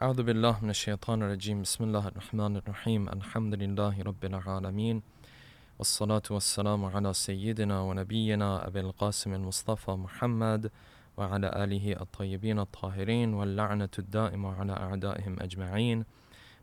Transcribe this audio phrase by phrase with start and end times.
[0.00, 1.62] أعوذ بالله من الشيطان الرجيم.
[1.62, 3.08] بسم الله الرحمن الرحيم.
[3.08, 5.02] الحمد لله رب العالمين.
[5.78, 10.70] والصلاة والسلام على سيدنا ونبينا أبي القاسم المصطفى محمد
[11.16, 16.04] وعلى آله الطيبين الطاهرين واللعنة الدائمة على أعدائهم أجمعين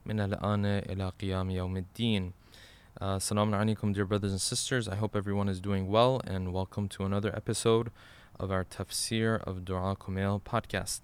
[0.05, 2.33] من الآن إلى قيام يوم الدين.
[2.99, 4.87] Uh, Assalamu alaikum dear brothers and sisters.
[4.87, 7.91] I hope everyone is doing well and welcome to another episode
[8.39, 11.01] of our Tafsir of Dua Kumail podcast.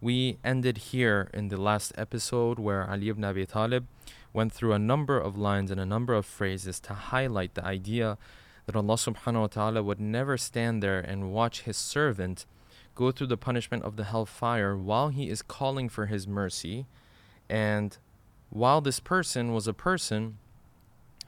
[0.00, 3.86] We ended here in the last episode where Ali ibn Abi Talib
[4.32, 8.18] went through a number of lines and a number of phrases to highlight the idea
[8.66, 12.46] that Allah subhanahu wa ta'ala would never stand there and watch his servant
[12.94, 16.86] go through the punishment of the hellfire while he is calling for his mercy.
[17.48, 17.96] And
[18.50, 20.38] while this person was a person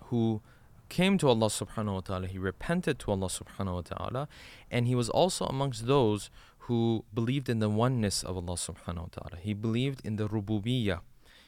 [0.06, 0.40] who
[0.88, 4.28] came to Allah subhanahu wa ta'ala, he repented to Allah subhanahu wa ta'ala,
[4.70, 6.30] and he was also amongst those
[6.68, 9.38] who believed in the oneness of Allah subhanahu wa ta'ala.
[9.40, 11.00] He believed in the rububiyyah.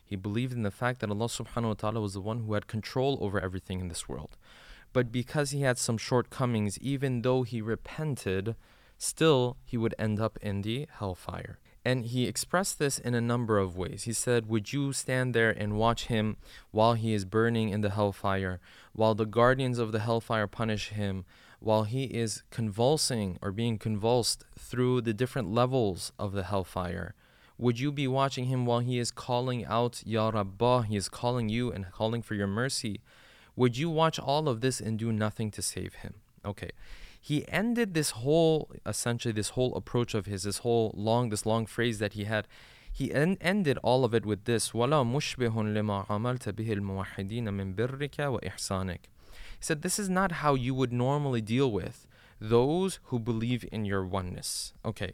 [0.03, 2.67] He believed in the fact that Allah subhanahu wa ta'ala was the one who had
[2.67, 4.39] control over everything in this world.
[4.95, 8.57] But because he had some shortcomings, even though he repented,
[8.97, 11.59] still he would end up in the hellfire.
[11.85, 14.05] And he expressed this in a number of ways.
[14.05, 16.39] He said, Would you stand there and watch him
[16.71, 18.59] while he is burning in the hellfire,
[18.95, 21.27] while the guardians of the hellfire punish him,
[21.60, 27.16] while he is convulsing or being convulsed through the different levels of the hellfire,
[27.58, 31.50] would you be watching him while he is calling out, Ya Rabbah, he is calling
[31.50, 33.00] you and calling for your mercy?
[33.56, 36.16] Would you watch all of this and do nothing to save him?
[36.46, 36.72] Okay.
[37.22, 41.66] He ended this whole, essentially, this whole approach of his, this whole long, this long
[41.66, 42.48] phrase that he had.
[42.92, 47.74] He en- ended all of it with this, وَلَا مُشْبِهٌ لِمَا عَمَلْتَ بِهِ الْمُوَحِّدِينَ مِنْ
[47.74, 49.19] بِرِّكَ وَإِحْسَانِكَ he
[49.61, 52.07] said, This is not how you would normally deal with
[52.41, 54.73] those who believe in your oneness.
[54.85, 55.13] Okay.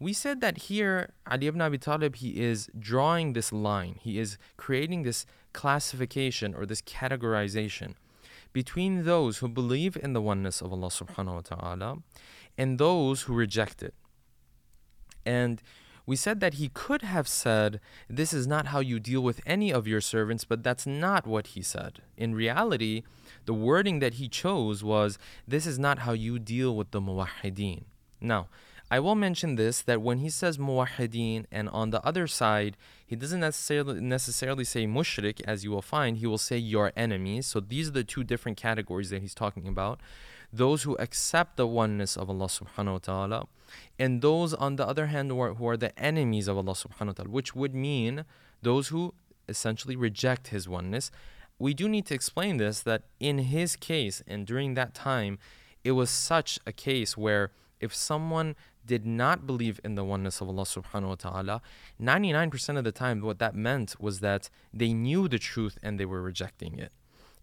[0.00, 4.38] We said that here, Ali ibn Abi Talib, he is drawing this line, he is
[4.56, 7.94] creating this classification or this categorization
[8.52, 11.96] between those who believe in the oneness of Allah subhanahu wa ta'ala
[12.56, 13.94] and those who reject it.
[15.26, 15.60] And
[16.08, 19.70] we said that he could have said, This is not how you deal with any
[19.70, 22.00] of your servants, but that's not what he said.
[22.16, 23.02] In reality,
[23.44, 27.82] the wording that he chose was, This is not how you deal with the muwahideen.
[28.22, 28.48] Now,
[28.90, 33.14] I will mention this that when he says muwahideen and on the other side, he
[33.14, 37.46] doesn't necessarily necessarily say mushrik, as you will find, he will say your enemies.
[37.46, 40.00] So these are the two different categories that he's talking about.
[40.52, 43.46] Those who accept the oneness of Allah subhanahu wa ta'ala,
[43.98, 47.06] and those on the other hand who are, who are the enemies of Allah subhanahu
[47.06, 48.24] wa ta'ala, which would mean
[48.62, 49.14] those who
[49.48, 51.10] essentially reject his oneness
[51.58, 55.38] we do need to explain this that in his case and during that time,
[55.84, 58.54] it was such a case where if someone
[58.86, 61.62] did not believe in the oneness of Allah subhanahu wa ta'ala,
[62.00, 66.06] 99% of the time, what that meant was that they knew the truth and they
[66.06, 66.92] were rejecting it.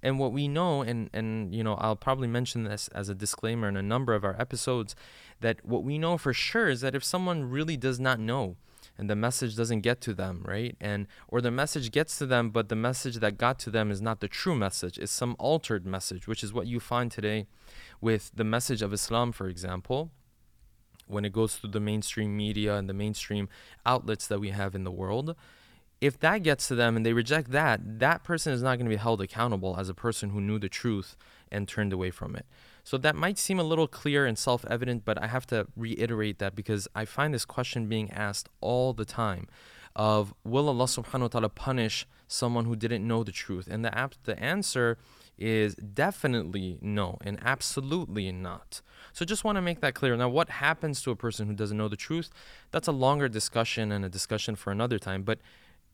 [0.05, 3.67] And what we know, and, and you know, I'll probably mention this as a disclaimer
[3.67, 4.95] in a number of our episodes,
[5.41, 8.55] that what we know for sure is that if someone really does not know
[8.99, 10.77] and the message doesn't get to them, right?
[10.79, 13.99] And or the message gets to them, but the message that got to them is
[13.99, 17.47] not the true message, it's some altered message, which is what you find today
[17.99, 20.11] with the message of Islam, for example,
[21.07, 23.49] when it goes through the mainstream media and the mainstream
[23.87, 25.35] outlets that we have in the world.
[26.05, 28.95] If that gets to them and they reject that, that person is not going to
[28.95, 31.17] be held accountable as a person who knew the truth
[31.51, 32.45] and turned away from it.
[32.83, 36.37] So that might seem a little clear and self evident, but I have to reiterate
[36.37, 39.47] that because I find this question being asked all the time
[39.95, 43.67] of will Allah subhanahu wa ta'ala punish someone who didn't know the truth?
[43.71, 44.99] And the, ap- the answer
[45.39, 48.81] is definitely no and absolutely not.
[49.13, 50.15] So just want to make that clear.
[50.15, 52.29] Now, what happens to a person who doesn't know the truth?
[52.71, 55.23] That's a longer discussion and a discussion for another time.
[55.23, 55.39] But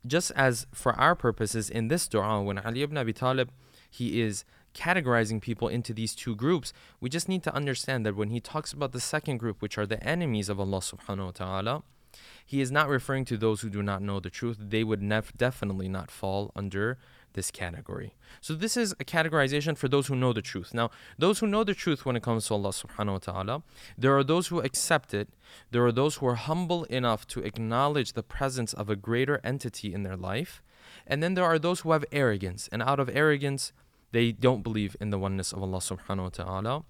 [0.05, 3.51] just as for our purposes in this dua, when Ali ibn Abi Talib,
[3.89, 8.29] he is categorizing people into these two groups, we just need to understand that when
[8.29, 11.83] he talks about the second group, which are the enemies of Allah subhanahu wa ta'ala,
[12.45, 14.57] he is not referring to those who do not know the truth.
[14.59, 16.97] They would nef- definitely not fall under
[17.33, 18.13] this category.
[18.39, 20.73] So this is a categorization for those who know the truth.
[20.73, 23.63] Now, those who know the truth when it comes to Allah subhanahu wa ta'ala,
[23.97, 25.29] there are those who accept it.
[25.71, 29.93] There are those who are humble enough to acknowledge the presence of a greater entity
[29.93, 30.61] in their life.
[31.07, 32.69] And then there are those who have arrogance.
[32.71, 33.73] And out of arrogance,
[34.11, 36.83] they don't believe in the oneness of Allah subhanahu wa ta'ala.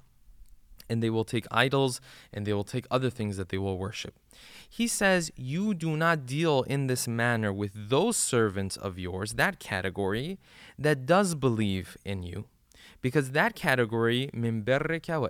[0.91, 2.01] And they will take idols
[2.33, 4.13] and they will take other things that they will worship.
[4.69, 9.59] He says, You do not deal in this manner with those servants of yours, that
[9.59, 10.37] category,
[10.77, 12.45] that does believe in you.
[13.01, 15.27] Because that category, wa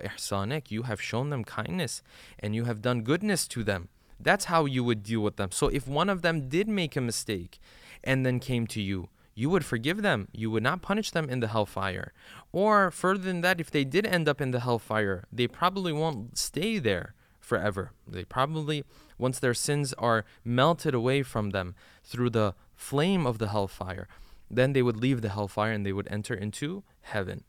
[0.68, 2.02] you have shown them kindness
[2.38, 3.88] and you have done goodness to them
[4.20, 5.50] That's how you would deal with them.
[5.50, 7.58] So if one of them did make a mistake
[8.04, 10.28] and then came to you, you would forgive them.
[10.32, 12.12] You would not punish them in the hellfire.
[12.52, 16.36] Or further than that, if they did end up in the hellfire, they probably won't
[16.36, 17.92] stay there forever.
[18.06, 18.84] They probably,
[19.18, 21.74] once their sins are melted away from them
[22.04, 24.06] through the flame of the hellfire,
[24.50, 27.44] then they would leave the hellfire and they would enter into heaven.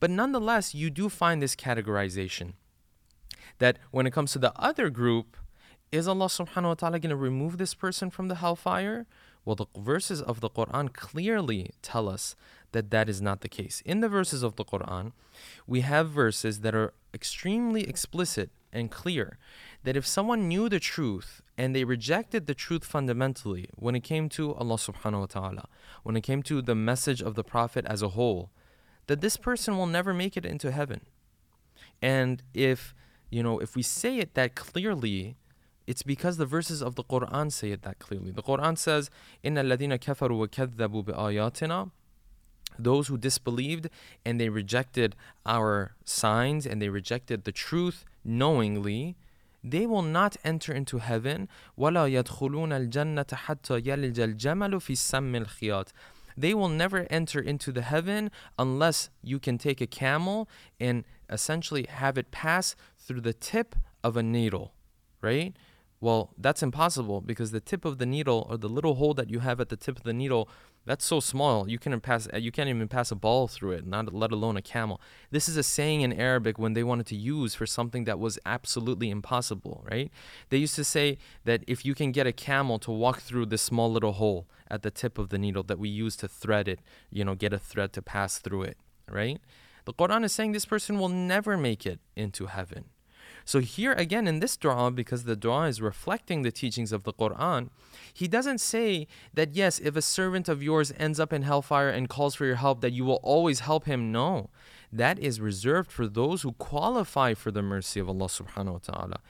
[0.00, 2.54] But nonetheless, you do find this categorization
[3.58, 5.36] that when it comes to the other group,
[5.92, 9.06] is Allah subhanahu wa ta'ala going to remove this person from the hellfire?
[9.46, 12.34] Well, the verses of the Quran clearly tell us
[12.72, 13.80] that that is not the case.
[13.86, 15.12] In the verses of the Quran,
[15.68, 19.38] we have verses that are extremely explicit and clear
[19.84, 24.28] that if someone knew the truth and they rejected the truth fundamentally when it came
[24.30, 25.68] to Allah subhanahu wa ta'ala,
[26.02, 28.50] when it came to the message of the Prophet as a whole,
[29.06, 31.02] that this person will never make it into heaven.
[32.02, 32.96] And if,
[33.30, 35.36] you know, if we say it that clearly,
[35.87, 38.31] it's because the verses of the Quran say it that clearly.
[38.31, 39.09] The Quran says,
[39.43, 41.91] إِنَّ الَّذِينَ كَفَرُوا وَكَذَّبُوا بِآيَاتِنَا
[42.79, 43.89] Those who disbelieved
[44.23, 45.15] and they rejected
[45.45, 49.17] our signs and they rejected the truth knowingly,
[49.63, 51.49] they will not enter into heaven.
[51.77, 55.87] وَلَا يَدْخُلُونَ الْجَنَّةَ حَتَّى يَلِجَ الْجَمَلُ فِي السَّمِّ الْخِيَاطِ
[56.37, 60.47] They will never enter into the heaven unless you can take a camel
[60.79, 64.73] and essentially have it pass through the tip of a needle,
[65.21, 65.55] right?
[66.06, 69.40] Well, that's impossible because the tip of the needle or the little hole that you
[69.40, 70.48] have at the tip of the needle,
[70.84, 73.84] that's so small you can pass uh, you can't even pass a ball through it,
[73.84, 75.00] not let alone a camel.
[75.32, 78.38] This is a saying in Arabic when they wanted to use for something that was
[78.46, 80.12] absolutely impossible, right?
[80.50, 83.62] They used to say that if you can get a camel to walk through this
[83.62, 86.78] small little hole at the tip of the needle that we use to thread it,
[87.10, 88.76] you know, get a thread to pass through it,
[89.10, 89.40] right?
[89.86, 92.90] The Quran is saying this person will never make it into heaven.
[93.46, 97.12] So here again in this dua, because the dua is reflecting the teachings of the
[97.12, 97.70] Quran,
[98.12, 102.08] he doesn't say that yes, if a servant of yours ends up in hellfire and
[102.08, 104.10] calls for your help, that you will always help him.
[104.10, 104.50] No.
[104.92, 109.20] That is reserved for those who qualify for the mercy of Allah subhanahu wa ta'ala.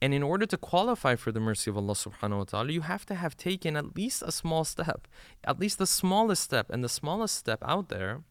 [0.00, 3.04] And in order to qualify for the mercy of Allah subhanahu wa ta'ala, you have
[3.06, 5.06] to have taken at least a small step,
[5.44, 6.70] at least the smallest step.
[6.70, 8.22] And the smallest step out there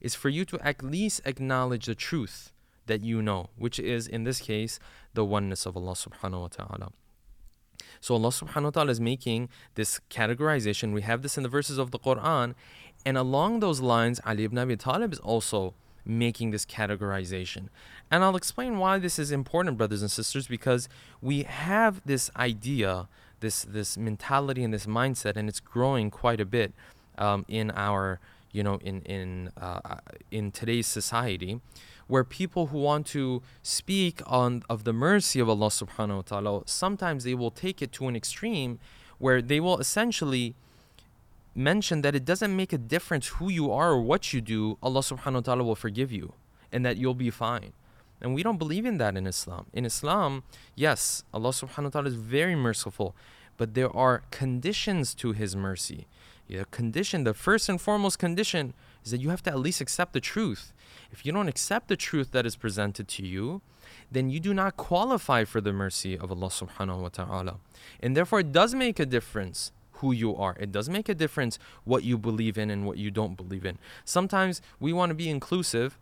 [0.00, 2.52] is for you to at least acknowledge the truth
[2.86, 4.78] that you know, which is in this case
[5.14, 6.92] the oneness of Allah subhanahu wa ta'ala.
[8.00, 10.92] So Allah subhanahu wa ta'ala is making this categorization.
[10.92, 12.54] We have this in the verses of the Quran.
[13.04, 15.74] And along those lines, Ali ibn Abi Talib is also
[16.04, 17.68] making this categorization.
[18.10, 20.88] And I'll explain why this is important, brothers and sisters, because
[21.20, 23.08] we have this idea,
[23.40, 26.72] this this mentality and this mindset, and it's growing quite a bit
[27.18, 28.20] um, in our,
[28.52, 29.98] you know, in in uh,
[30.30, 31.60] in today's society,
[32.06, 36.62] where people who want to speak on of the mercy of Allah subhanahu wa ta'ala,
[36.66, 38.78] sometimes they will take it to an extreme
[39.18, 40.54] where they will essentially
[41.54, 45.00] mention that it doesn't make a difference who you are or what you do, Allah
[45.00, 46.34] subhanahu wa ta'ala will forgive you
[46.70, 47.72] and that you'll be fine.
[48.20, 49.66] And we don't believe in that in Islam.
[49.72, 50.42] In Islam,
[50.74, 53.16] yes, Allah subhanahu wa ta'ala is very merciful,
[53.56, 56.06] but there are conditions to his mercy.
[56.48, 58.74] The condition, the first and foremost condition
[59.06, 60.72] is that you have to at least accept the truth.
[61.10, 63.62] If you don't accept the truth that is presented to you,
[64.10, 67.56] then you do not qualify for the mercy of Allah subhanahu wa ta'ala.
[68.00, 70.56] And therefore, it does make a difference who you are.
[70.58, 73.78] It does make a difference what you believe in and what you don't believe in.
[74.04, 75.96] Sometimes we want to be inclusive,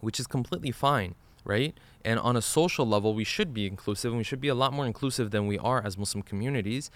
[0.00, 1.74] which is completely fine, right?
[2.04, 4.72] And on a social level, we should be inclusive and we should be a lot
[4.72, 6.90] more inclusive than we are as Muslim communities.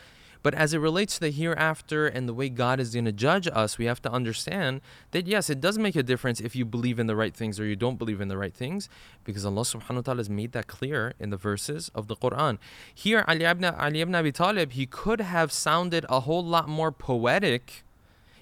[0.47, 3.49] But as it relates to the hereafter and the way God is going to judge
[3.53, 7.01] us, we have to understand that yes, it does make a difference if you believe
[7.01, 8.89] in the right things or you don't believe in the right things,
[9.25, 12.59] because Allah subhanahu wa ta'ala has made that clear in the verses of the Quran.
[12.95, 16.93] Here, Ali ibn, Ali ibn Abi Talib, he could have sounded a whole lot more
[16.93, 17.83] poetic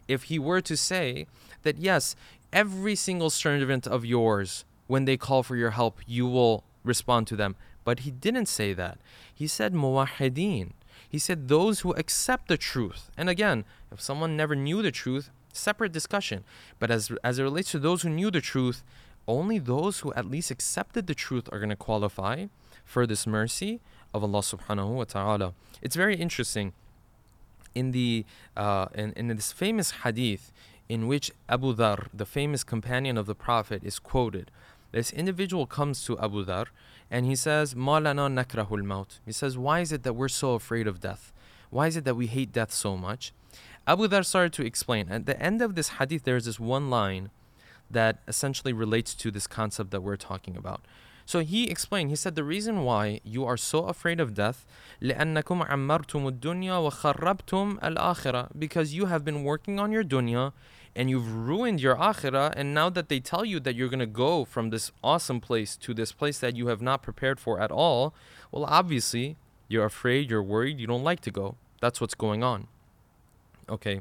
[0.07, 1.27] if he were to say
[1.63, 2.17] that yes,
[2.53, 7.35] every single servant of yours, when they call for your help, you will respond to
[7.35, 7.57] them.
[7.83, 8.99] But he didn't say that.
[9.35, 10.73] He said muwahideen
[11.15, 13.09] he said, Those who accept the truth.
[13.17, 16.43] And again, if someone never knew the truth, separate discussion.
[16.81, 18.83] But as, as it relates to those who knew the truth,
[19.29, 22.47] only those who at least accepted the truth are going to qualify
[22.85, 23.81] for this mercy
[24.13, 25.55] of Allah subhanahu wa ta'ala.
[25.81, 26.73] It's very interesting.
[27.77, 28.25] In the
[28.57, 30.51] uh, in, in this famous hadith
[30.89, 34.51] in which Abu Dhar, the famous companion of the Prophet, is quoted,
[34.94, 36.68] this individual comes to Abu Dhar
[37.12, 39.20] and he says, Malana nakrahul maut.
[39.26, 41.32] He says, Why is it that we're so afraid of death?
[41.70, 43.32] Why is it that we hate death so much?
[43.86, 45.10] Abu Dhar started to explain.
[45.10, 47.30] At the end of this hadith, there's this one line
[47.90, 50.82] that essentially relates to this concept that we're talking about.
[51.26, 54.66] So he explained, he said, the reason why you are so afraid of death,
[55.02, 60.54] لأنكم عمرتم الدنيا وخربتم الآخرة because you have been working on your dunya
[60.97, 64.07] and you've ruined your akhirah and now that they tell you that you're going to
[64.07, 67.71] go from this awesome place to this place that you have not prepared for at
[67.71, 68.15] all,
[68.53, 69.37] well obviously
[69.69, 71.57] you're afraid, you're worried, you don't like to go.
[71.81, 72.69] That's what's going on.
[73.69, 74.01] Okay.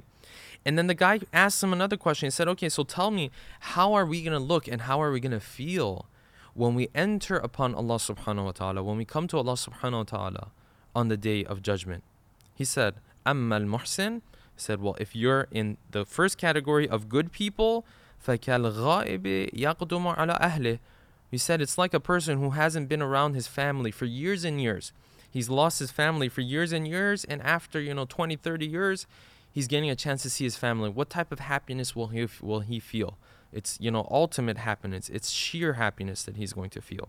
[0.65, 2.27] And then the guy asked him another question.
[2.27, 5.11] He said, Okay, so tell me, how are we going to look and how are
[5.11, 6.05] we going to feel
[6.53, 10.03] when we enter upon Allah subhanahu wa ta'ala, when we come to Allah subhanahu wa
[10.03, 10.51] ta'ala
[10.95, 12.03] on the day of judgment?
[12.53, 12.95] He said,
[13.25, 14.21] muhsin.
[14.21, 14.21] He
[14.56, 17.84] said, Well, if you're in the first category of good people,
[18.24, 20.78] فَكَالْغَائِبِ يَقْدُمُ عَلَى أَهْلِهِ
[21.30, 24.60] He said, It's like a person who hasn't been around his family for years and
[24.60, 24.92] years.
[25.30, 29.06] He's lost his family for years and years, and after, you know, 20, 30 years,
[29.52, 30.88] he's getting a chance to see his family.
[30.88, 33.18] What type of happiness will he will he feel?
[33.52, 35.08] It's you know ultimate happiness.
[35.08, 37.08] It's sheer happiness that he's going to feel.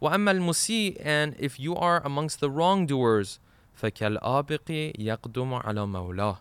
[0.00, 3.40] وأما المسيء and if you are amongst the wrongdoers
[3.80, 6.38] فكالآبق يقدم على مولاه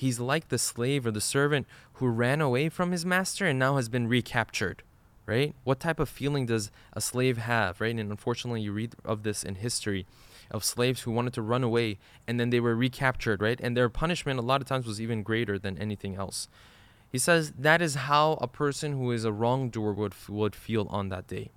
[0.00, 3.76] He's like the slave or the servant who ran away from his master and now
[3.76, 4.82] has been recaptured,
[5.26, 5.54] right?
[5.62, 7.94] What type of feeling does a slave have, right?
[7.94, 10.06] And unfortunately, you read of this in history
[10.50, 13.60] of slaves who wanted to run away and then they were recaptured, right?
[13.62, 16.48] And their punishment a lot of times was even greater than anything else.
[17.12, 21.10] He says that is how a person who is a wrongdoer would, would feel on
[21.10, 21.50] that day.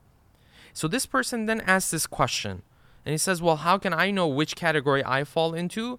[0.74, 2.64] So this person then asks this question.
[3.06, 5.98] And he says, Well, how can I know which category I fall into?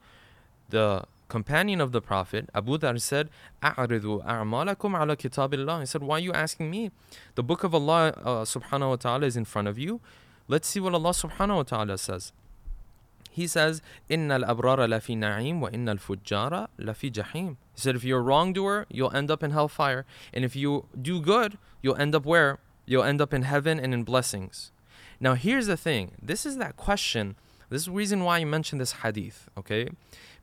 [0.68, 3.29] The companion of the Prophet, Abu Dhar said,
[3.63, 6.91] أَعْرِضُوا أَعْمَالَكُمْ عَلَى كِتَابِ اللَّهِ He said, Why are you asking me?
[7.35, 10.01] The book of Allah uh, subhanahu wa ta'ala is in front of you.
[10.47, 12.33] Let's see what Allah subhanahu wa ta'ala says.
[13.31, 18.23] He says, إِنَّ الْأَبْرَارَ لَفِي نَعِيمٍ وَإِنَّ الْفُجَّارَ لَفِي جَحِيمٍ He said, if you're a
[18.23, 20.05] wrongdoer, you'll end up in hellfire.
[20.33, 22.57] And if you do good, you'll end up where?
[22.85, 24.71] You'll end up in heaven and in blessings.
[25.19, 26.13] Now, here's the thing.
[26.21, 27.35] This is that question.
[27.69, 29.89] This is the reason why I mentioned this hadith, okay?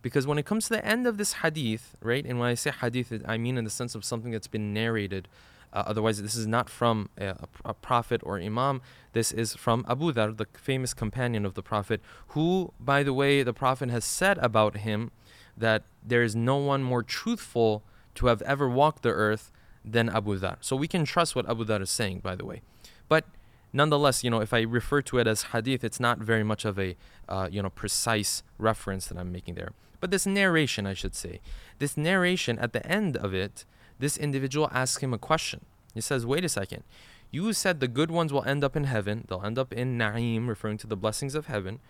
[0.01, 2.25] Because when it comes to the end of this hadith, right?
[2.25, 5.27] And when I say hadith, I mean in the sense of something that's been narrated
[5.73, 8.81] uh, otherwise, this is not from a, a, prophet or imam.
[9.13, 13.41] This is from Abu Dhar, the famous companion of the Prophet, who, by the way,
[13.41, 15.11] the Prophet has said about him
[15.55, 17.83] that there is no one more truthful
[18.15, 19.51] to have ever walked the earth
[19.85, 20.57] than Abu Dhar.
[20.59, 22.61] So we can trust what Abu Dhar is saying, by the way.
[23.07, 23.25] But
[23.71, 26.77] nonetheless, you know, if I refer to it as hadith, it's not very much of
[26.77, 26.97] a,
[27.29, 31.40] uh, you know, precise reference that I'm making there But this narration, I should say,
[31.78, 33.64] this narration at the end of it
[33.98, 35.64] this individual asks him a question.
[35.94, 36.84] He says, Wait a second.
[37.30, 40.48] You said the good ones will end up in heaven, they'll end up in Na'im,
[40.48, 41.80] referring to the blessings of heaven,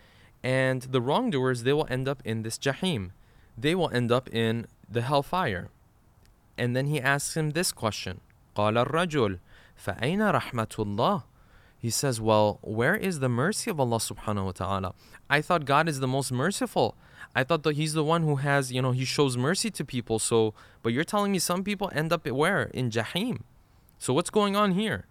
[0.42, 3.10] and the wrongdoers, they will end up in this Jahim.
[3.58, 5.68] They will end up in the hellfire.
[6.56, 8.20] And then he asks him this question
[8.54, 9.38] قال الرجل
[9.76, 11.24] فأين رحمة الله
[11.78, 14.94] he says, Well, where is the mercy of Allah subhanahu wa ta'ala?
[15.28, 16.96] I thought God is the most merciful.
[17.34, 20.18] I thought that He's the one who has, you know, He shows mercy to people.
[20.18, 22.64] So, but you're telling me some people end up where?
[22.74, 23.42] In Jahim.
[23.98, 25.06] So, what's going on here?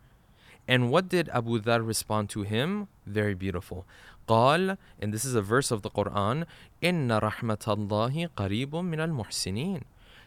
[0.67, 2.87] And what did Abu Dhar respond to him?
[3.05, 3.85] Very beautiful.
[4.27, 6.45] قال, and this is a verse of the Quran,
[6.81, 9.83] إن رحمة الله قريب من المحسنين.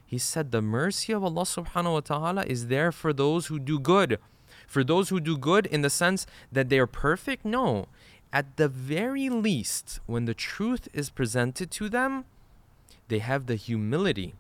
[0.07, 3.79] He said the mercy of Allah subhanahu wa ta'ala is there for those who do
[3.79, 4.19] good.
[4.67, 7.45] For those who do good in the sense that they are perfect?
[7.45, 7.89] No.
[8.34, 12.26] At the very least, when the truth is presented to them,
[13.08, 14.34] they have the humility,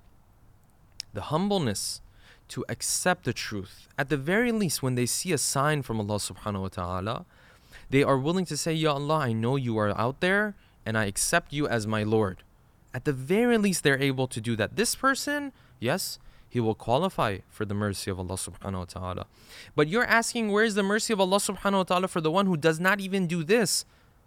[1.13, 2.01] the humbleness
[2.49, 3.87] to accept the truth.
[3.95, 7.25] At the very least, when they see a sign from Allah subhanahu wa ta'ala,
[7.91, 10.55] they are willing to say, Ya Allah, I know you are out there
[10.87, 12.41] and I accept you as my Lord.
[12.95, 14.75] At the very least, they're able to do that.
[14.75, 16.17] This person, yes,
[16.53, 19.25] he will qualify for the mercy of Allah subhanahu wa ta'ala.
[19.75, 22.45] But you're asking, where is the mercy of Allah subhanahu wa ta'ala for the one
[22.45, 23.85] who does not even do this?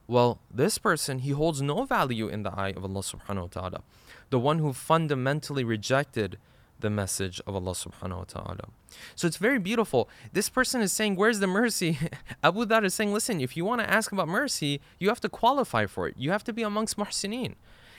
[0.09, 3.83] Well, this person, he holds no value in the eye of Allah subhanahu wa ta'ala.
[4.31, 6.39] The one who fundamentally rejected
[6.81, 8.71] the message of Allah subhanahu wa ta'ala.
[9.15, 10.09] So it's very beautiful.
[10.33, 11.97] This person is saying, Where's the mercy?
[12.43, 15.29] Abu Dhar is saying, Listen, if you want to ask about mercy, you have to
[15.29, 16.17] qualify for it.
[16.19, 17.55] You have to be amongst muhsineen.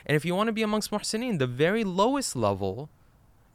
[0.06, 2.90] And if you want to be amongst muhsineen, the very lowest level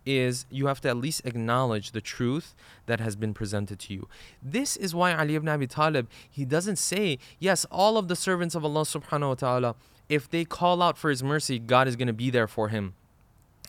[0.05, 2.55] is you have to at least acknowledge the truth
[2.87, 4.09] that has been presented to you.
[4.43, 8.55] This is why Ali ibn Abi Talib, he doesn't say, yes, all of the servants
[8.55, 9.75] of Allah subhanahu wa ta'ala,
[10.09, 12.95] if they call out for his mercy, God is going to be there for him.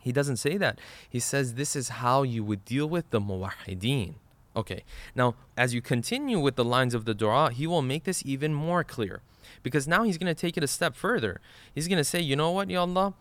[0.01, 0.79] He doesn't say that.
[1.09, 4.15] He says this is how you would deal with the muwahideen.
[4.55, 4.83] Okay,
[5.15, 8.53] now as you continue with the lines of the dua, he will make this even
[8.53, 9.21] more clear.
[9.61, 11.39] Because now he's going to take it a step further.
[11.73, 13.13] He's going to say, you know what, Ya Allah?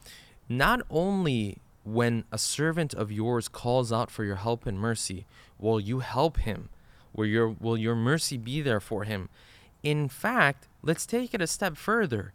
[0.48, 5.26] Not only when a servant of yours calls out for your help and mercy,
[5.58, 6.68] will you help him?
[7.12, 9.28] Will your, will your mercy be there for him?
[9.82, 12.32] In fact, let's take it a step further.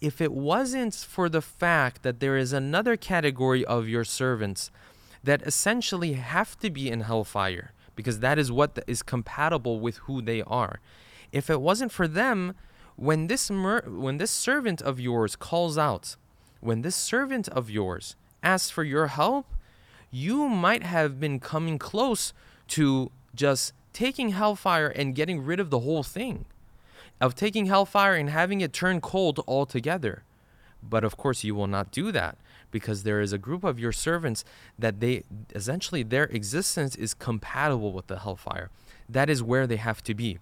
[0.00, 4.70] If it wasn't for the fact that there is another category of your servants
[5.24, 10.20] that essentially have to be in hellfire, because that is what is compatible with who
[10.20, 10.80] they are.
[11.30, 12.54] If it wasn't for them,
[12.96, 16.16] when this mer- when this servant of yours calls out,
[16.60, 19.45] when this servant of yours asks for your help,
[20.11, 22.33] you might have been coming close
[22.69, 26.45] to just taking hellfire and getting rid of the whole thing,
[27.19, 30.23] of taking hellfire and having it turn cold altogether.
[30.81, 32.37] But of course, you will not do that
[32.71, 34.43] because there is a group of your servants
[34.77, 35.23] that they
[35.55, 38.69] essentially their existence is compatible with the hellfire.
[39.09, 40.39] That is where they have to be.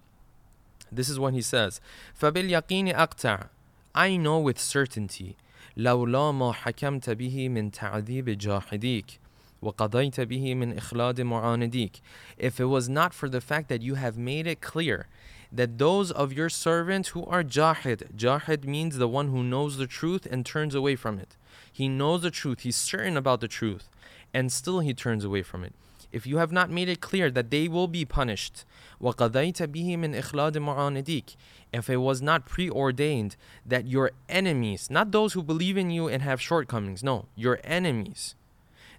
[0.90, 1.80] This is what he says.
[2.20, 3.48] فَبِالْيَقِينِ أَقْتَعْ
[3.94, 5.36] I know with certainty
[5.76, 9.20] لولا ما حكمت به من تعذيب جاحديك
[9.62, 12.00] وقضيت به من إخلاد معانديك
[12.38, 15.06] If it was not for the fact that you have made it clear
[15.52, 19.86] that those of your servants who are jahid, jahid means the one who knows the
[19.86, 21.36] truth and turns away from it.
[21.72, 23.88] He knows the truth, he's certain about the truth,
[24.34, 25.72] and still he turns away from it.
[26.12, 28.64] If you have not made it clear that they will be punished,
[29.00, 31.36] وَقَضَيْتَ بِهِ مِنْ إِخْلَادِ مُعَانِدِيك
[31.72, 36.22] If it was not preordained that your enemies, not those who believe in you and
[36.22, 38.34] have shortcomings, no, your enemies,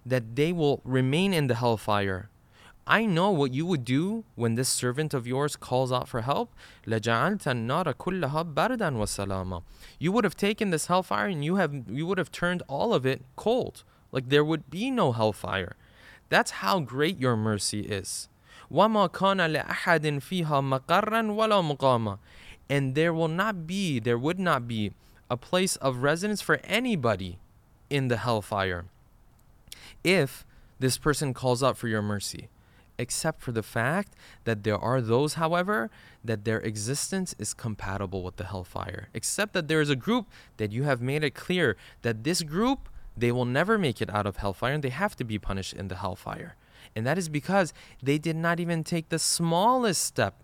[0.06, 2.30] that they will remain in the hellfire
[2.90, 6.54] I know what you would do when this servant of yours calls out for help.
[6.86, 6.98] You
[10.12, 13.20] would have taken this hellfire and you have you would have turned all of it
[13.36, 13.84] cold.
[14.10, 15.76] Like there would be no hellfire.
[16.33, 18.27] That's how great your mercy is.
[22.67, 24.93] And there will not be, there would not be
[25.29, 27.37] a place of residence for anybody
[27.91, 28.85] in the hellfire
[30.03, 30.43] if
[30.79, 32.49] this person calls out for your mercy
[32.97, 34.13] except for the fact
[34.43, 35.89] that there are those, however,
[36.23, 39.09] that their existence is compatible with the hellfire.
[39.13, 42.89] Except that there is a group that you have made it clear that this group,
[43.16, 45.88] they will never make it out of hellfire and they have to be punished in
[45.88, 46.54] the hellfire.
[46.94, 50.34] And that is because they did not even take the smallest step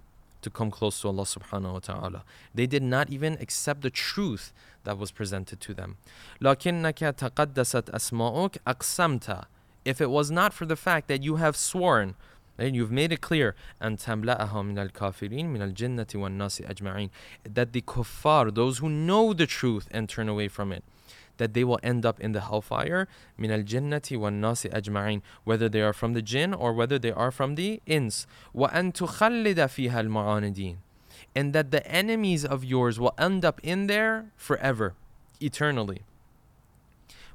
[0.43, 2.25] to come close to Allah subhanahu wa ta'ala.
[2.55, 4.53] They did not even accept the truth
[4.85, 5.97] that was presented to them.
[6.41, 9.47] لكنك تقدست أسماؤك أقسمت
[9.85, 12.15] if it was not for the fact that you have sworn
[12.59, 17.11] and you've made it clear أن تملأها من الكافرين من الجنة والناس أجمعين
[17.45, 20.85] that the kuffar, those who know the truth and turn away from it,
[21.39, 23.07] that they will end up in the hellfire
[23.39, 27.55] من الجنة والناس أجمعين whether they are from the jinn or whether they are from
[27.55, 30.77] the ins وأن تخلد فيها المعاندين
[31.35, 34.95] and that the enemies of yours will end up in there forever
[35.41, 36.03] eternally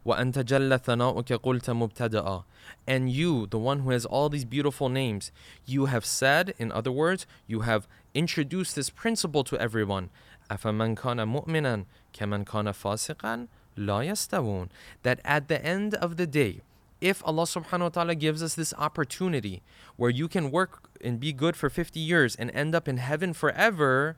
[0.06, 2.44] وأنت جل ثناؤك قلت مبتدأ
[2.88, 5.32] and you, the one who has all these beautiful names,
[5.66, 10.10] you have said, in other words, you have introduced this principle to everyone.
[10.50, 14.70] أَفَمَنْ كَانَ مُؤْمِنًا كَمَنْ كَانَ فَاسِقًا لَا يَسْتَوُونَ
[15.04, 16.62] That at the end of the day,
[17.02, 19.62] if Allah subhanahu wa ta'ala gives us this opportunity
[19.96, 23.34] where you can work and be good for 50 years and end up in heaven
[23.34, 24.18] forever,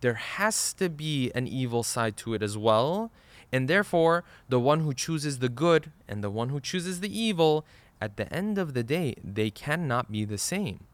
[0.00, 3.10] there has to be an evil side to it as well.
[3.52, 7.64] And therefore, the one who chooses the good and the one who chooses the evil,
[8.00, 10.84] at the end of the day, they cannot be the same.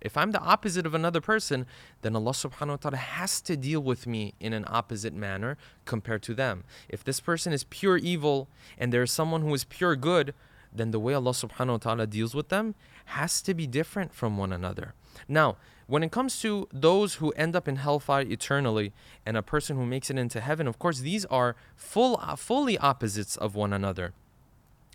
[0.00, 1.66] If I'm the opposite of another person,
[2.02, 6.22] then Allah subhanahu wa ta'ala has to deal with me in an opposite manner compared
[6.24, 6.64] to them.
[6.88, 10.34] If this person is pure evil and there is someone who is pure good,
[10.72, 12.74] then the way Allah subhanahu wa ta'ala deals with them
[13.06, 14.94] has to be different from one another.
[15.28, 15.56] Now,
[15.86, 18.92] when it comes to those who end up in hellfire eternally
[19.24, 23.36] and a person who makes it into heaven, of course, these are full, fully opposites
[23.36, 24.12] of one another.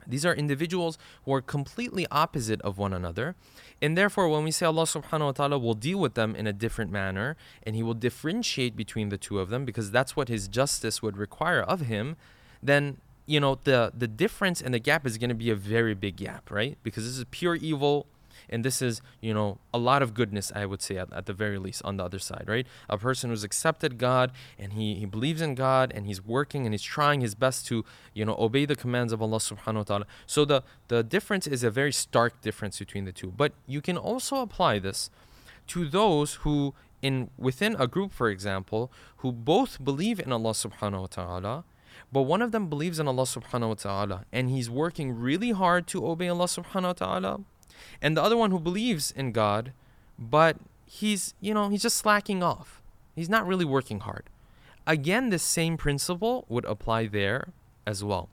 [0.07, 3.35] These are individuals who are completely opposite of one another.
[3.81, 6.53] And therefore, when we say Allah subhanahu wa ta'ala will deal with them in a
[6.53, 10.47] different manner and He will differentiate between the two of them because that's what His
[10.47, 12.15] justice would require of Him,
[12.61, 15.93] then you know the the difference and the gap is going to be a very
[15.93, 18.07] big gap right because this is pure evil
[18.49, 21.34] and this is you know a lot of goodness i would say at, at, the
[21.34, 22.67] very least on the other side right?
[22.89, 26.73] A person who's accepted god and he, he believes in god and he's working and
[26.73, 30.06] he's trying his best to you know obey the commands of allah subhanahu wa ta'ala.
[30.25, 33.32] So the the difference is a very stark difference between the two.
[33.32, 35.10] But you can also apply this
[35.67, 41.01] to those who in within a group for example who both believe in allah subhanahu
[41.01, 41.63] wa ta'ala
[42.12, 45.88] but one of them believes in Allah subhanahu wa ta'ala and he's working really hard
[45.88, 47.39] to obey Allah subhanahu wa ta'ala
[48.01, 49.71] and the other one who believes in God,
[50.17, 52.81] but he's, you know, he's just slacking off.
[53.15, 54.25] He's not really working hard.
[54.87, 57.49] Again, the same principle would apply there
[57.85, 58.29] as well.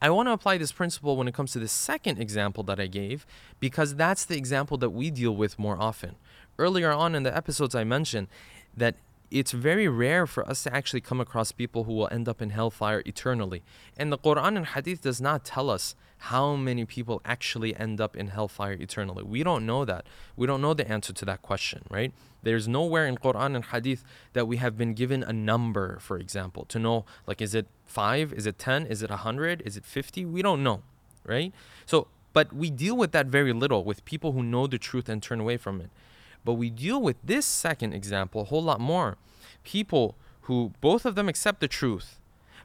[0.00, 2.86] I want to apply this principle when it comes to the second example that I
[2.86, 3.26] gave
[3.58, 6.14] because that's the example that we deal with more often.
[6.58, 8.28] Earlier on in the episodes, I mentioned
[8.76, 8.94] that
[9.30, 12.50] it's very rare for us to actually come across people who will end up in
[12.50, 13.62] hellfire eternally.
[13.96, 18.16] And the Quran and Hadith does not tell us how many people actually end up
[18.16, 19.22] in hellfire eternally.
[19.22, 20.06] We don't know that.
[20.36, 22.12] We don't know the answer to that question, right?
[22.42, 26.64] There's nowhere in Quran and Hadith that we have been given a number, for example,
[26.66, 30.24] to know like is it 5, is it 10, is it 100, is it 50?
[30.24, 30.82] We don't know,
[31.24, 31.52] right?
[31.86, 35.22] So, but we deal with that very little with people who know the truth and
[35.22, 35.90] turn away from it.
[36.44, 39.16] But we deal with this second example a whole lot more.
[39.64, 42.20] People who both of them accept the truth,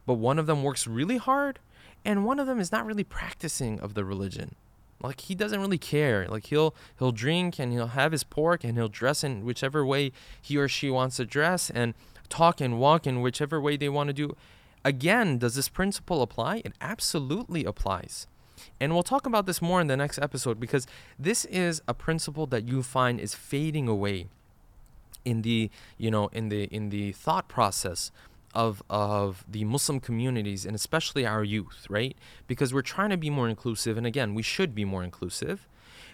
[0.05, 1.59] but one of them works really hard
[2.05, 4.55] and one of them is not really practicing of the religion.
[5.01, 6.27] Like he doesn't really care.
[6.27, 10.11] Like he'll he'll drink and he'll have his pork and he'll dress in whichever way
[10.41, 11.93] he or she wants to dress and
[12.29, 14.35] talk and walk in whichever way they want to do.
[14.85, 16.61] Again, does this principle apply?
[16.65, 18.27] It absolutely applies.
[18.79, 22.45] And we'll talk about this more in the next episode because this is a principle
[22.47, 24.27] that you find is fading away
[25.25, 28.11] in the, you know, in the in the thought process
[28.53, 32.15] of of the Muslim communities and especially our youth, right?
[32.47, 35.67] Because we're trying to be more inclusive and again, we should be more inclusive.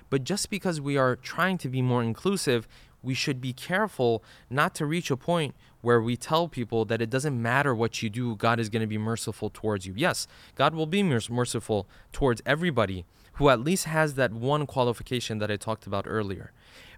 [0.09, 2.67] But just because we are trying to be more inclusive,
[3.03, 7.10] we should be careful not to reach a point where we tell people that it
[7.10, 9.94] doesn't matter what you do, God is going to be merciful towards you.
[9.96, 15.50] Yes, God will be merciful towards everybody who at least has that one qualification that
[15.50, 16.52] I talked about earlier.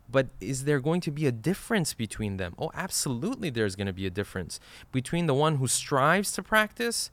[0.09, 2.55] But is there going to be a difference between them?
[2.57, 4.59] Oh, absolutely, there's going to be a difference
[4.91, 7.11] between the one who strives to practice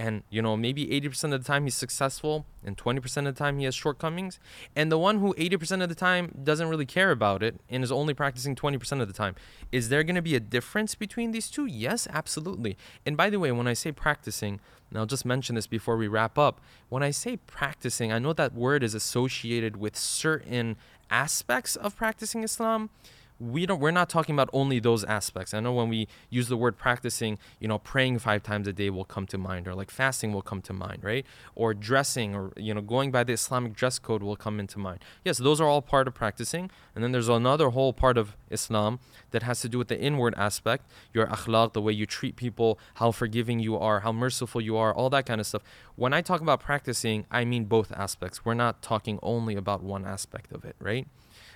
[0.00, 3.58] and you know maybe 80% of the time he's successful and 20% of the time
[3.58, 4.38] he has shortcomings.
[4.74, 7.92] And the one who 80% of the time doesn't really care about it and is
[7.92, 9.34] only practicing 20% of the time
[9.70, 11.66] is there going to be a difference between these two?
[11.66, 12.78] Yes absolutely.
[13.04, 16.08] And by the way when i say practicing and i'll just mention this before we
[16.08, 20.76] wrap up when i say practicing i know that word is associated with certain
[21.10, 22.90] aspects of practicing islam
[23.40, 25.54] we don't we're not talking about only those aspects.
[25.54, 28.90] I know when we use the word practicing you know praying five times a day
[28.90, 31.24] will come to mind or like fasting will come to mind right?
[31.54, 35.00] Or dressing or you know going by the islamic dress code will come into mind.
[35.24, 36.70] Yes those are all part of practicing.
[36.94, 38.98] And then there's another whole part of islam
[39.30, 42.78] that has to do with the inward aspect your akhlaq the way you treat people
[42.94, 45.62] how forgiving you are how merciful you are all that kind of stuff.
[45.96, 48.44] When i talk about practicing i mean both aspects.
[48.44, 51.06] We're not talking only about one aspect of it right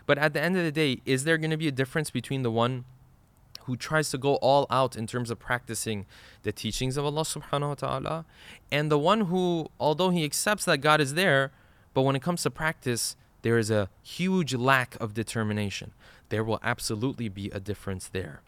[0.06, 2.42] but at the end of the day, is there going to be a difference between
[2.42, 2.84] the one
[3.64, 6.06] who tries to go all out in terms of practicing
[6.42, 8.24] the teachings of Allah subhanahu wa ta'ala
[8.70, 11.50] and the one who, although he accepts that God is there,
[11.94, 15.92] but when it comes to practice, there is a huge lack of determination.
[16.28, 18.40] There will absolutely be a difference there.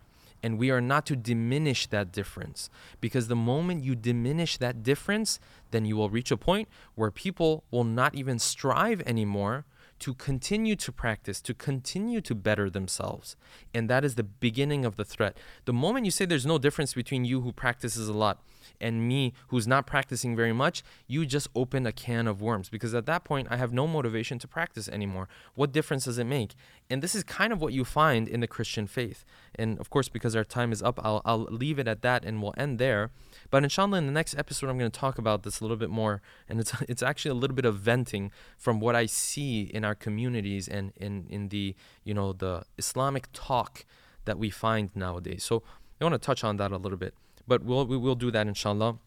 [0.42, 2.68] And we are not to diminish that difference
[3.00, 5.40] because the moment you diminish that difference,
[5.70, 9.64] then you will reach a point where people will not even strive anymore
[10.00, 13.36] to continue to practice, to continue to better themselves.
[13.74, 15.36] And that is the beginning of the threat.
[15.64, 18.42] The moment you say there's no difference between you who practices a lot
[18.80, 22.94] and me who's not practicing very much, you just open a can of worms because
[22.94, 25.28] at that point I have no motivation to practice anymore.
[25.54, 26.54] What difference does it make?
[26.88, 29.24] And this is kind of what you find in the Christian faith.
[29.54, 32.42] And of course, because our time is up, I'll, I'll leave it at that and
[32.42, 33.10] we'll end there.
[33.50, 35.90] But inshallah, in the next episode, I'm going to talk about this a little bit
[35.90, 36.22] more.
[36.48, 39.94] And it's, it's actually a little bit of venting from what I see in our
[39.94, 41.74] communities and in, in the,
[42.04, 43.84] you know, the Islamic talk
[44.24, 45.44] that we find nowadays.
[45.44, 45.62] So
[46.00, 47.14] I want to touch on that a little bit.
[47.46, 48.98] But we'll, we will do that inshallah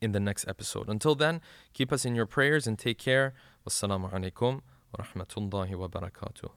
[0.00, 0.88] in the next episode.
[0.88, 1.40] Until then,
[1.72, 3.34] keep us in your prayers and take care.
[3.66, 4.60] Wassalamu alaikum
[4.92, 6.50] wa rahmatullahi wa barakatuh.